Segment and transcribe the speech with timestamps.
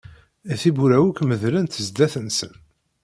[0.61, 2.53] Tiwwura akk medlent sdat-sen.